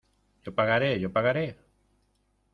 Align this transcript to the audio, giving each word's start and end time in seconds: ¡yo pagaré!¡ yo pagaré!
¡yo 0.43 0.55
pagaré!¡ 0.55 0.95
yo 0.99 1.13
pagaré! 1.13 1.59